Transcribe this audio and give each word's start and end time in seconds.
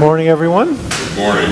morning, 0.00 0.28
everyone. 0.28 0.68
Good 0.68 1.18
morning. 1.18 1.50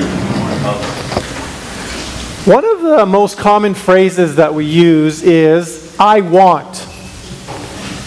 One 2.47 2.65
of 2.65 2.81
the 2.81 3.05
most 3.05 3.37
common 3.37 3.75
phrases 3.75 4.37
that 4.37 4.55
we 4.55 4.65
use 4.65 5.23
is, 5.23 5.95
I 6.01 6.23
want. 6.23 6.87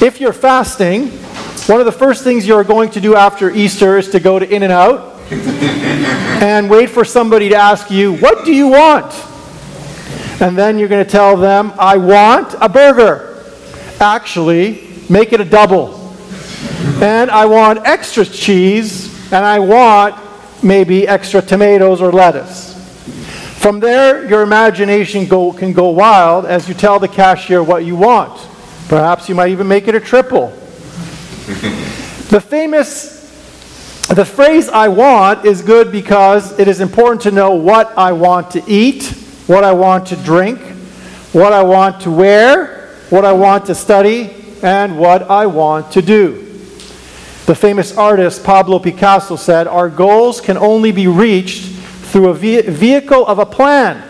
If 0.02 0.18
you're 0.20 0.34
fasting, 0.34 1.10
one 1.68 1.80
of 1.80 1.86
the 1.86 1.92
first 1.92 2.24
things 2.24 2.48
you're 2.48 2.64
going 2.64 2.90
to 2.90 3.00
do 3.00 3.16
after 3.16 3.52
Easter 3.52 4.00
is 4.00 4.10
to 4.10 4.20
go 4.20 4.40
to 4.40 4.50
In 4.50 4.64
N 4.64 4.72
Out 4.72 5.16
and 5.32 6.72
wait 6.72 6.90
for 6.90 7.06
somebody 7.06 7.50
to 7.50 7.56
ask 7.56 7.92
you, 7.92 8.16
What 8.16 8.44
do 8.44 8.52
you 8.52 8.68
want? 8.68 9.14
And 10.42 10.58
then 10.58 10.80
you're 10.80 10.90
going 10.90 11.06
to 11.06 11.12
tell 11.12 11.38
them, 11.38 11.72
I 11.78 11.98
want 11.98 12.56
a 12.60 12.68
burger. 12.68 13.44
Actually, 14.00 14.90
make 15.08 15.34
it 15.34 15.40
a 15.40 15.46
double. 15.46 16.16
And 17.00 17.30
I 17.30 17.46
want 17.46 17.86
extra 17.86 18.26
cheese, 18.26 19.06
and 19.32 19.46
I 19.46 19.60
want 19.60 20.16
maybe 20.64 21.08
extra 21.08 21.42
tomatoes 21.42 22.02
or 22.02 22.12
lettuce. 22.12 22.72
From 23.60 23.80
there, 23.80 24.28
your 24.28 24.42
imagination 24.42 25.28
go, 25.28 25.54
can 25.54 25.72
go 25.72 25.90
wild 25.90 26.46
as 26.46 26.68
you 26.68 26.74
tell 26.74 26.98
the 26.98 27.08
cashier 27.08 27.62
what 27.62 27.86
you 27.86 27.96
want. 27.96 28.40
Perhaps 28.88 29.30
you 29.30 29.36
might 29.36 29.52
even 29.52 29.68
make 29.68 29.88
it 29.88 29.94
a 29.94 30.00
triple. 30.00 30.48
the 32.32 32.44
famous, 32.44 33.22
the 34.08 34.26
phrase 34.26 34.68
I 34.68 34.88
want 34.88 35.46
is 35.46 35.62
good 35.62 35.92
because 35.92 36.58
it 36.60 36.68
is 36.68 36.82
important 36.82 37.22
to 37.22 37.32
know 37.32 37.54
what 37.54 37.96
I 37.98 38.14
want 38.14 38.52
to 38.52 38.64
eat, 38.68 39.04
what 39.48 39.64
I 39.64 39.74
want 39.74 40.08
to 40.08 40.16
drink, 40.16 40.60
what 41.32 41.54
I 41.54 41.62
want 41.62 42.02
to 42.02 42.12
wear, 42.12 42.90
what 43.10 43.26
I 43.26 43.34
want 43.34 43.68
to 43.68 43.76
study, 43.76 44.32
and 44.64 44.98
what 44.98 45.30
I 45.30 45.46
want 45.46 45.92
to 45.92 46.02
do. 46.02 46.41
The 47.52 47.56
famous 47.56 47.98
artist 47.98 48.46
Pablo 48.46 48.80
Picasso 48.80 49.36
said, 49.36 49.68
Our 49.68 49.90
goals 49.90 50.40
can 50.40 50.56
only 50.56 50.94
be 50.94 51.08
reached 51.08 51.66
through 51.66 52.30
a 52.30 52.34
vehicle 52.34 53.28
of 53.28 53.40
a 53.40 53.46
plan 53.46 54.10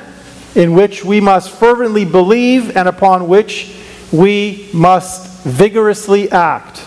in 0.54 0.76
which 0.76 1.04
we 1.04 1.20
must 1.22 1.50
fervently 1.50 2.06
believe 2.06 2.78
and 2.78 2.88
upon 2.88 3.28
which 3.28 3.76
we 4.12 4.70
must 4.76 5.44
vigorously 5.44 6.32
act. 6.32 6.86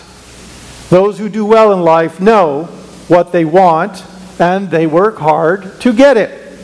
Those 0.89 1.19
who 1.19 1.27
do 1.27 1.45
well 1.45 1.73
in 1.73 1.81
life 1.81 2.21
know 2.21 2.63
what 3.09 3.33
they 3.33 3.43
want 3.43 4.05
and 4.39 4.71
they 4.71 4.87
work 4.87 5.17
hard 5.17 5.81
to 5.81 5.91
get 5.91 6.15
it. 6.15 6.57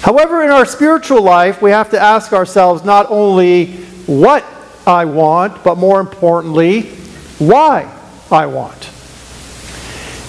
However, 0.00 0.42
in 0.42 0.50
our 0.50 0.66
spiritual 0.66 1.22
life, 1.22 1.62
we 1.62 1.70
have 1.70 1.90
to 1.90 2.00
ask 2.00 2.32
ourselves 2.32 2.82
not 2.82 3.06
only 3.10 3.74
what 4.06 4.44
I 4.88 5.04
want, 5.04 5.62
but 5.62 5.78
more 5.78 6.00
importantly, 6.00 6.90
why 7.38 7.88
I 8.32 8.46
want. 8.46 8.90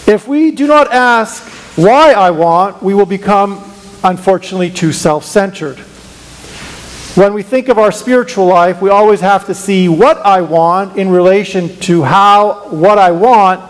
If 0.05 0.27
we 0.27 0.51
do 0.51 0.67
not 0.67 0.91
ask 0.91 1.43
why 1.77 2.11
I 2.13 2.31
want, 2.31 2.83
we 2.83 2.93
will 2.93 3.05
become, 3.05 3.63
unfortunately, 4.03 4.69
too 4.69 4.91
self 4.91 5.25
centered. 5.25 5.79
When 7.15 7.33
we 7.33 7.43
think 7.43 7.69
of 7.69 7.77
our 7.77 7.91
spiritual 7.91 8.45
life, 8.45 8.81
we 8.81 8.89
always 8.89 9.21
have 9.21 9.45
to 9.45 9.53
see 9.53 9.87
what 9.87 10.17
I 10.25 10.41
want 10.41 10.97
in 10.97 11.09
relation 11.09 11.77
to 11.81 12.03
how 12.03 12.69
what 12.69 12.97
I 12.97 13.11
want 13.11 13.61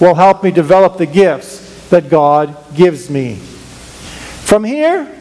will 0.00 0.14
help 0.14 0.42
me 0.42 0.50
develop 0.50 0.98
the 0.98 1.06
gifts 1.06 1.88
that 1.90 2.10
God 2.10 2.56
gives 2.74 3.08
me. 3.08 3.36
From 3.36 4.64
here, 4.64 5.14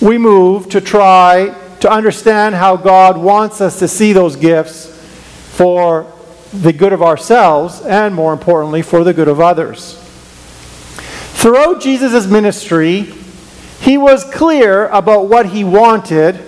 we 0.00 0.18
move 0.18 0.68
to 0.70 0.80
try 0.80 1.54
to 1.80 1.90
understand 1.90 2.54
how 2.54 2.76
God 2.76 3.16
wants 3.16 3.60
us 3.60 3.78
to 3.78 3.88
see 3.88 4.12
those 4.12 4.36
gifts 4.36 4.86
for 5.56 6.04
the 6.52 6.72
good 6.72 6.92
of 6.92 7.02
ourselves 7.02 7.80
and, 7.82 8.14
more 8.14 8.32
importantly, 8.32 8.82
for 8.82 9.04
the 9.04 9.12
good 9.12 9.28
of 9.28 9.40
others. 9.40 10.02
Throughout 11.34 11.80
Jesus' 11.80 12.26
ministry, 12.26 13.12
he 13.80 13.98
was 13.98 14.24
clear 14.24 14.88
about 14.88 15.28
what 15.28 15.46
he 15.46 15.64
wanted 15.64 16.40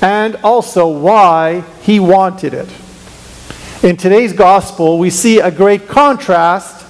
and 0.00 0.36
also 0.36 0.88
why 0.88 1.60
he 1.82 2.00
wanted 2.00 2.54
it. 2.54 2.68
In 3.82 3.96
today's 3.96 4.32
gospel, 4.32 4.98
we 4.98 5.10
see 5.10 5.40
a 5.40 5.50
great 5.50 5.88
contrast 5.88 6.86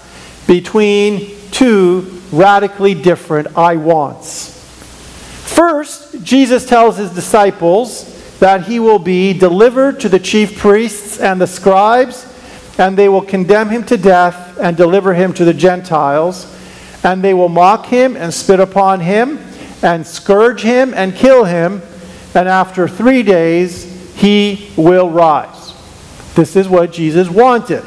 between 0.46 1.36
two 1.50 2.22
radically 2.32 2.94
different 2.94 3.56
I 3.56 3.76
wants. 3.76 4.56
First, 5.44 6.22
Jesus 6.22 6.64
tells 6.64 6.96
his 6.96 7.10
disciples 7.10 8.38
that 8.38 8.66
he 8.66 8.78
will 8.80 8.98
be 8.98 9.32
delivered 9.32 10.00
to 10.00 10.08
the 10.08 10.18
chief 10.18 10.58
priests 10.58 11.18
and 11.18 11.40
the 11.40 11.46
scribes 11.46 12.26
and 12.80 12.96
they 12.96 13.10
will 13.10 13.20
condemn 13.20 13.68
him 13.68 13.84
to 13.84 13.98
death 13.98 14.58
and 14.58 14.74
deliver 14.74 15.12
him 15.12 15.34
to 15.34 15.44
the 15.44 15.52
Gentiles. 15.52 16.56
And 17.04 17.22
they 17.22 17.34
will 17.34 17.50
mock 17.50 17.84
him 17.84 18.16
and 18.16 18.32
spit 18.32 18.58
upon 18.58 19.00
him 19.00 19.38
and 19.82 20.06
scourge 20.06 20.62
him 20.62 20.94
and 20.94 21.14
kill 21.14 21.44
him. 21.44 21.82
And 22.34 22.48
after 22.48 22.88
three 22.88 23.22
days, 23.22 24.14
he 24.16 24.72
will 24.76 25.10
rise. 25.10 25.74
This 26.34 26.56
is 26.56 26.70
what 26.70 26.90
Jesus 26.90 27.28
wanted. 27.28 27.84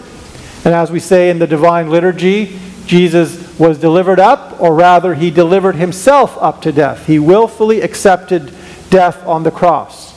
And 0.64 0.76
as 0.76 0.92
we 0.92 1.00
say 1.00 1.32
in 1.32 1.40
the 1.40 1.48
divine 1.48 1.90
liturgy, 1.90 2.60
Jesus 2.86 3.58
was 3.58 3.80
delivered 3.80 4.20
up, 4.20 4.62
or 4.62 4.76
rather, 4.76 5.16
he 5.16 5.32
delivered 5.32 5.76
himself 5.76 6.38
up 6.40 6.62
to 6.62 6.72
death. 6.72 7.08
He 7.08 7.18
willfully 7.18 7.82
accepted 7.82 8.54
death 8.92 9.26
on 9.26 9.42
the 9.42 9.52
cross. 9.52 10.14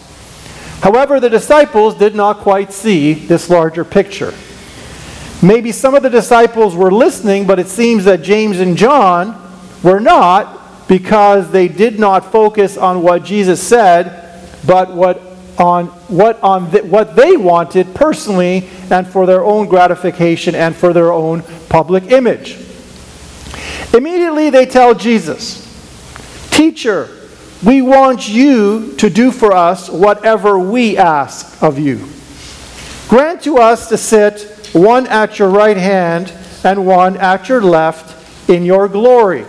However, 0.82 1.18
the 1.18 1.30
disciples 1.30 1.94
did 1.94 2.14
not 2.14 2.38
quite 2.38 2.74
see 2.74 3.14
this 3.14 3.48
larger 3.48 3.84
picture. 3.84 4.34
Maybe 5.42 5.70
some 5.70 5.94
of 5.94 6.02
the 6.02 6.10
disciples 6.10 6.74
were 6.74 6.90
listening, 6.90 7.46
but 7.46 7.58
it 7.58 7.68
seems 7.68 8.04
that 8.04 8.22
James 8.22 8.58
and 8.58 8.76
John 8.76 9.40
were 9.82 10.00
not 10.00 10.88
because 10.88 11.50
they 11.50 11.68
did 11.68 11.98
not 11.98 12.32
focus 12.32 12.76
on 12.76 13.02
what 13.02 13.24
Jesus 13.24 13.66
said, 13.66 14.40
but 14.66 14.92
what 14.92 15.20
on 15.58 15.86
what 16.08 16.40
on 16.42 16.70
the, 16.70 16.82
what 16.84 17.16
they 17.16 17.36
wanted 17.36 17.94
personally 17.94 18.68
and 18.90 19.06
for 19.06 19.26
their 19.26 19.42
own 19.42 19.66
gratification 19.66 20.54
and 20.54 20.76
for 20.76 20.92
their 20.92 21.12
own 21.12 21.42
public 21.68 22.10
image. 22.10 22.58
Immediately 23.94 24.50
they 24.50 24.66
tell 24.66 24.94
Jesus, 24.94 25.62
"Teacher, 26.50 27.08
we 27.64 27.80
want 27.80 28.28
you 28.28 28.94
to 28.96 29.08
do 29.08 29.30
for 29.30 29.52
us 29.52 29.88
whatever 29.88 30.58
we 30.58 30.96
ask 30.96 31.62
of 31.62 31.78
you. 31.78 32.06
Grant 33.08 33.42
to 33.42 33.58
us 33.58 33.88
to 33.88 33.96
sit 33.96 34.55
one 34.76 35.06
at 35.06 35.38
your 35.38 35.48
right 35.48 35.76
hand 35.76 36.32
and 36.62 36.86
one 36.86 37.16
at 37.16 37.48
your 37.48 37.62
left 37.62 38.50
in 38.50 38.64
your 38.64 38.88
glory. 38.88 39.46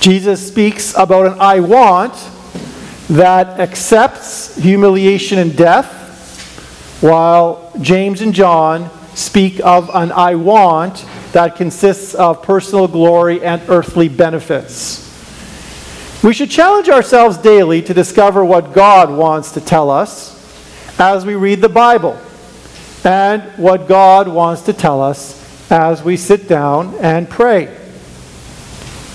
Jesus 0.00 0.46
speaks 0.46 0.94
about 0.96 1.26
an 1.26 1.40
I 1.40 1.60
want 1.60 2.12
that 3.08 3.60
accepts 3.60 4.56
humiliation 4.56 5.38
and 5.38 5.56
death, 5.56 6.98
while 7.00 7.72
James 7.80 8.20
and 8.20 8.34
John 8.34 8.90
speak 9.14 9.60
of 9.60 9.90
an 9.94 10.12
I 10.12 10.34
want 10.34 11.06
that 11.32 11.56
consists 11.56 12.14
of 12.14 12.42
personal 12.42 12.88
glory 12.88 13.42
and 13.42 13.62
earthly 13.68 14.08
benefits. 14.08 15.00
We 16.22 16.34
should 16.34 16.50
challenge 16.50 16.88
ourselves 16.88 17.38
daily 17.38 17.80
to 17.82 17.94
discover 17.94 18.44
what 18.44 18.72
God 18.74 19.10
wants 19.10 19.52
to 19.52 19.60
tell 19.60 19.90
us 19.90 20.41
as 20.98 21.24
we 21.24 21.34
read 21.34 21.60
the 21.60 21.68
Bible 21.68 22.20
and 23.04 23.42
what 23.56 23.88
God 23.88 24.28
wants 24.28 24.62
to 24.62 24.72
tell 24.72 25.02
us 25.02 25.70
as 25.70 26.02
we 26.02 26.16
sit 26.16 26.48
down 26.48 26.94
and 26.96 27.28
pray. 27.28 27.76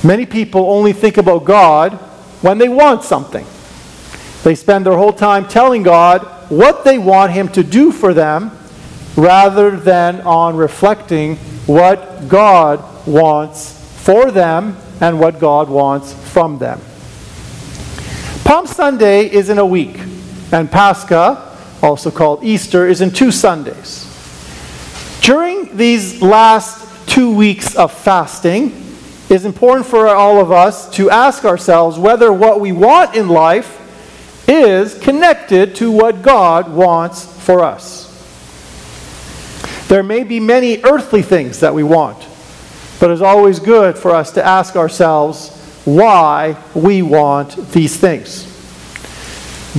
Many 0.03 0.25
people 0.25 0.69
only 0.69 0.93
think 0.93 1.17
about 1.17 1.45
God 1.45 1.93
when 2.41 2.57
they 2.57 2.69
want 2.69 3.03
something. 3.03 3.45
They 4.43 4.55
spend 4.55 4.85
their 4.85 4.97
whole 4.97 5.13
time 5.13 5.47
telling 5.47 5.83
God 5.83 6.21
what 6.49 6.83
they 6.83 6.97
want 6.97 7.31
Him 7.31 7.47
to 7.49 7.63
do 7.63 7.91
for 7.91 8.13
them 8.13 8.57
rather 9.15 9.75
than 9.75 10.21
on 10.21 10.55
reflecting 10.55 11.35
what 11.65 12.27
God 12.27 13.07
wants 13.07 13.73
for 14.03 14.31
them 14.31 14.77
and 15.01 15.19
what 15.19 15.39
God 15.39 15.69
wants 15.69 16.13
from 16.31 16.59
them. 16.59 16.79
Palm 18.43 18.65
Sunday 18.67 19.29
is 19.29 19.49
in 19.49 19.57
a 19.57 19.65
week, 19.65 19.99
and 20.53 20.71
Pascha 20.71 21.46
also 21.81 22.11
called 22.11 22.43
Easter, 22.43 22.87
is 22.87 23.01
in 23.01 23.11
two 23.11 23.31
Sundays. 23.31 24.05
During 25.21 25.75
these 25.75 26.21
last 26.21 27.07
two 27.07 27.33
weeks 27.33 27.75
of 27.75 27.91
fasting, 27.91 28.67
it 29.29 29.35
is 29.35 29.45
important 29.45 29.85
for 29.85 30.07
all 30.07 30.39
of 30.39 30.51
us 30.51 30.89
to 30.91 31.09
ask 31.09 31.43
ourselves 31.43 31.99
whether 31.99 32.31
what 32.31 32.61
we 32.61 32.71
want 32.71 33.15
in 33.15 33.27
life 33.27 33.73
is 34.47 34.97
connected 34.99 35.75
to 35.75 35.91
what 35.91 36.21
God 36.21 36.71
wants 36.71 37.25
for 37.43 37.63
us. 37.63 38.05
There 39.89 40.03
may 40.03 40.23
be 40.23 40.39
many 40.39 40.81
earthly 40.83 41.21
things 41.21 41.59
that 41.59 41.73
we 41.73 41.83
want, 41.83 42.25
but 42.99 43.11
it's 43.11 43.21
always 43.21 43.59
good 43.59 43.97
for 43.97 44.11
us 44.11 44.31
to 44.31 44.45
ask 44.45 44.75
ourselves 44.75 45.53
why 45.83 46.57
we 46.73 47.01
want 47.01 47.71
these 47.71 47.97
things. 47.97 48.45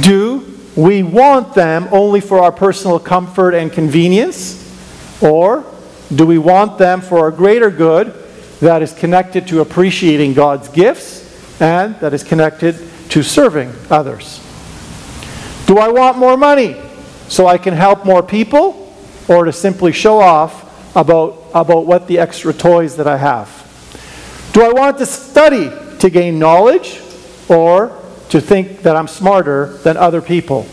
Do 0.00 0.57
we 0.78 1.02
want 1.02 1.54
them 1.54 1.88
only 1.90 2.20
for 2.20 2.38
our 2.38 2.52
personal 2.52 3.00
comfort 3.00 3.52
and 3.52 3.72
convenience? 3.72 4.64
Or 5.20 5.64
Do 6.14 6.24
we 6.24 6.38
want 6.38 6.78
them 6.78 7.00
for 7.00 7.26
a 7.26 7.32
greater 7.32 7.68
good 7.68 8.14
that 8.60 8.80
is 8.80 8.92
connected 8.92 9.48
to 9.48 9.60
appreciating 9.60 10.34
God's 10.34 10.68
gifts 10.68 11.60
and 11.60 11.98
that 11.98 12.14
is 12.14 12.22
connected 12.22 12.76
to 13.10 13.22
serving 13.24 13.72
others? 13.90 14.40
Do 15.66 15.78
I 15.78 15.88
want 15.88 16.16
more 16.16 16.36
money 16.36 16.80
so 17.26 17.48
I 17.48 17.58
can 17.58 17.74
help 17.74 18.06
more 18.06 18.22
people 18.22 18.94
or 19.28 19.44
to 19.44 19.52
simply 19.52 19.90
show 19.90 20.20
off 20.20 20.94
about, 20.96 21.44
about 21.54 21.86
what 21.86 22.06
the 22.06 22.18
extra 22.20 22.54
toys 22.54 22.96
that 22.96 23.08
I 23.08 23.16
have? 23.16 23.48
Do 24.52 24.62
I 24.62 24.72
want 24.72 24.98
to 24.98 25.06
study 25.06 25.70
to 25.98 26.08
gain 26.08 26.38
knowledge 26.38 27.00
or 27.48 27.97
to 28.30 28.40
think 28.40 28.82
that 28.82 28.96
I'm 28.96 29.08
smarter 29.08 29.78
than 29.78 29.96
other 29.96 30.20
people? 30.20 30.66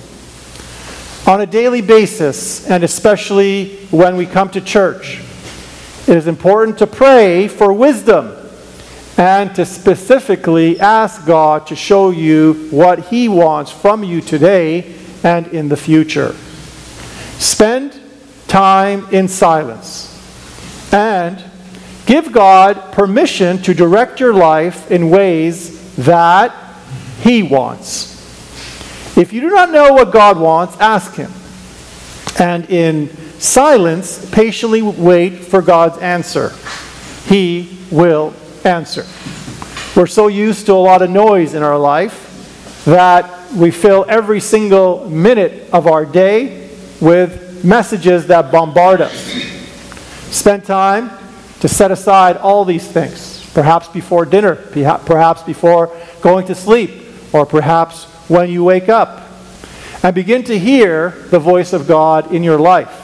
On 1.28 1.42
a 1.42 1.46
daily 1.46 1.82
basis, 1.82 2.70
and 2.70 2.84
especially 2.84 3.78
when 3.90 4.16
we 4.16 4.26
come 4.26 4.50
to 4.52 4.62
church, 4.62 5.22
it 6.08 6.16
is 6.16 6.28
important 6.28 6.78
to 6.78 6.88
pray 6.88 7.48
for 7.48 7.74
wisdom 7.74 8.36
and 9.18 9.56
to 9.56 9.66
specifically 9.66 10.80
ask 10.80 11.26
God 11.26 11.66
to 11.68 11.76
show 11.76 12.12
you 12.12 12.68
what 12.70 13.08
He 13.08 13.28
wants 13.28 13.72
from 13.72 14.04
you 14.04 14.22
today 14.22 14.94
and 15.24 15.48
in 15.48 15.70
the 15.70 15.78
future. 15.78 16.36
Spend 17.40 18.00
time 18.48 19.08
in 19.12 19.28
silence 19.28 20.12
and 20.94 21.44
give 22.06 22.32
God 22.32 22.92
permission 22.92 23.58
to 23.64 23.74
direct 23.74 24.20
your 24.20 24.34
life 24.34 24.92
in 24.92 25.10
ways 25.10 25.96
that 25.96 26.54
He 27.22 27.44
wants. 27.44 28.16
If 29.18 29.32
you 29.32 29.42
do 29.42 29.50
not 29.50 29.72
know 29.72 29.94
what 29.94 30.12
God 30.12 30.38
wants, 30.40 30.78
ask 30.80 31.14
Him. 31.16 31.32
And 32.38 32.70
in 32.70 33.10
silence, 33.40 34.30
patiently 34.32 34.82
wait 34.82 35.46
for 35.46 35.62
God's 35.62 35.98
answer. 36.00 36.52
He 37.28 37.80
will 37.92 38.34
answer. 38.64 39.06
We're 39.96 40.08
so 40.08 40.28
used 40.28 40.66
to 40.66 40.74
a 40.74 40.76
lot 40.76 41.02
of 41.02 41.10
noise 41.10 41.54
in 41.54 41.64
our 41.64 41.78
life 41.78 42.84
that 42.86 43.52
we 43.54 43.72
fill 43.72 44.06
every 44.10 44.42
single 44.42 45.10
minute 45.10 45.70
of 45.72 45.88
our 45.88 46.06
day 46.06 46.70
with 47.00 47.64
messages 47.64 48.28
that 48.28 48.52
bombard 48.52 49.02
us. 49.02 49.14
Spend 50.30 50.66
time 50.66 51.10
to 51.62 51.70
set 51.70 51.92
aside 51.92 52.36
all 52.38 52.66
these 52.66 52.86
things, 52.86 53.50
perhaps 53.54 53.88
before 53.88 54.26
dinner, 54.26 54.56
perhaps 54.56 55.42
before 55.44 55.96
going 56.22 56.46
to 56.48 56.56
sleep, 56.56 57.05
or 57.36 57.46
perhaps 57.46 58.06
when 58.30 58.50
you 58.50 58.64
wake 58.64 58.88
up. 58.88 59.22
And 60.02 60.16
begin 60.16 60.44
to 60.46 60.58
hear 60.58 61.10
the 61.10 61.40
voice 61.40 61.74
of 61.74 61.86
God 61.86 62.34
in 62.34 62.44
your 62.44 62.58
life. 62.58 63.02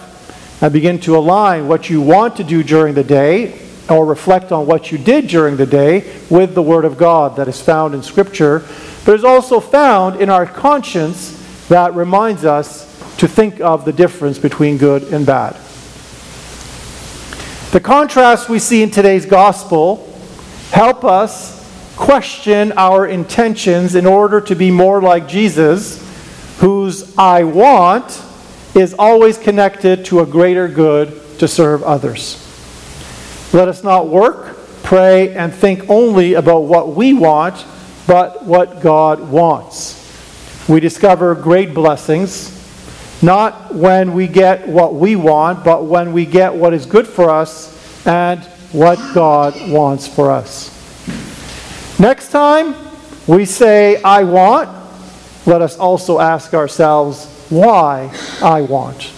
And 0.63 0.71
begin 0.71 0.99
to 1.01 1.17
align 1.17 1.67
what 1.67 1.89
you 1.89 1.99
want 1.99 2.37
to 2.37 2.43
do 2.45 2.63
during 2.63 2.93
the 2.93 3.03
day 3.03 3.59
or 3.89 4.05
reflect 4.05 4.53
on 4.53 4.67
what 4.67 4.89
you 4.89 4.97
did 4.97 5.27
during 5.27 5.57
the 5.57 5.65
day 5.65 6.15
with 6.29 6.55
the 6.55 6.61
Word 6.61 6.85
of 6.85 6.97
God 6.97 7.35
that 7.35 7.49
is 7.49 7.59
found 7.59 7.93
in 7.93 8.01
Scripture, 8.01 8.63
but 9.03 9.15
is 9.15 9.25
also 9.25 9.59
found 9.59 10.21
in 10.21 10.29
our 10.29 10.45
conscience 10.45 11.37
that 11.67 11.93
reminds 11.93 12.45
us 12.45 12.87
to 13.17 13.27
think 13.27 13.59
of 13.59 13.83
the 13.83 13.91
difference 13.91 14.39
between 14.39 14.77
good 14.77 15.03
and 15.11 15.25
bad. 15.25 15.55
The 17.71 17.81
contrast 17.81 18.47
we 18.47 18.59
see 18.59 18.81
in 18.81 18.91
today's 18.91 19.25
gospel 19.25 20.07
help 20.71 21.03
us 21.03 21.60
question 22.01 22.73
our 22.77 23.05
intentions 23.05 23.93
in 23.93 24.07
order 24.07 24.41
to 24.41 24.55
be 24.55 24.71
more 24.71 24.99
like 24.99 25.27
Jesus, 25.27 26.01
whose 26.57 27.15
I 27.15 27.43
want 27.43 28.23
is 28.73 28.95
always 28.97 29.37
connected 29.37 30.03
to 30.05 30.21
a 30.21 30.25
greater 30.25 30.67
good 30.67 31.37
to 31.37 31.47
serve 31.47 31.83
others. 31.83 32.43
Let 33.53 33.67
us 33.67 33.83
not 33.83 34.07
work, 34.07 34.57
pray, 34.81 35.35
and 35.35 35.53
think 35.53 35.87
only 35.91 36.33
about 36.33 36.63
what 36.63 36.95
we 36.95 37.13
want, 37.13 37.63
but 38.07 38.43
what 38.43 38.81
God 38.81 39.29
wants. 39.29 39.95
We 40.67 40.79
discover 40.79 41.35
great 41.35 41.71
blessings, 41.71 42.49
not 43.21 43.75
when 43.75 44.13
we 44.13 44.27
get 44.27 44.67
what 44.67 44.95
we 44.95 45.15
want, 45.15 45.63
but 45.63 45.85
when 45.85 46.13
we 46.13 46.25
get 46.25 46.55
what 46.55 46.73
is 46.73 46.87
good 46.87 47.07
for 47.07 47.29
us 47.29 48.07
and 48.07 48.43
what 48.71 48.97
God 49.13 49.53
wants 49.69 50.07
for 50.07 50.31
us. 50.31 50.80
Next 52.01 52.31
time 52.31 52.73
we 53.27 53.45
say, 53.45 54.01
I 54.01 54.23
want, 54.23 54.69
let 55.45 55.61
us 55.61 55.77
also 55.77 56.19
ask 56.19 56.55
ourselves, 56.55 57.27
why 57.51 58.11
I 58.41 58.61
want. 58.61 59.13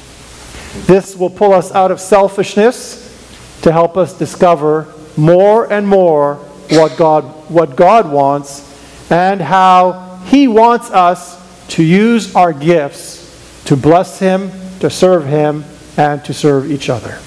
This 0.85 1.15
will 1.15 1.29
pull 1.29 1.53
us 1.53 1.71
out 1.71 1.91
of 1.91 2.01
selfishness 2.01 3.61
to 3.61 3.71
help 3.71 3.95
us 3.95 4.17
discover 4.17 4.93
more 5.15 5.71
and 5.71 5.87
more 5.87 6.35
what 6.71 6.97
God, 6.97 7.23
what 7.49 7.77
God 7.77 8.11
wants 8.11 8.69
and 9.09 9.39
how 9.39 10.19
He 10.25 10.49
wants 10.49 10.91
us 10.91 11.39
to 11.69 11.83
use 11.85 12.35
our 12.35 12.51
gifts 12.51 13.63
to 13.63 13.77
bless 13.77 14.19
Him, 14.19 14.51
to 14.81 14.89
serve 14.89 15.25
Him, 15.25 15.63
and 15.95 16.25
to 16.25 16.33
serve 16.33 16.69
each 16.69 16.89
other. 16.89 17.17